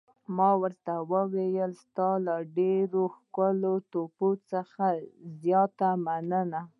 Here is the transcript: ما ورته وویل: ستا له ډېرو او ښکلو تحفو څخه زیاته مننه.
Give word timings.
ما 0.37 0.49
ورته 0.61 0.93
وویل: 1.11 1.71
ستا 1.83 2.09
له 2.25 2.35
ډېرو 2.57 3.03
او 3.07 3.13
ښکلو 3.17 3.73
تحفو 3.91 4.29
څخه 4.51 4.85
زیاته 5.41 5.89
مننه. 6.05 6.61